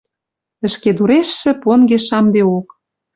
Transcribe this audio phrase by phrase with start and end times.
[0.65, 2.67] Ӹшкедурешшӹ понгеш шамдеок.